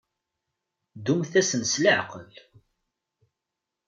[0.97, 2.31] Ddumt-asen s leɛqel.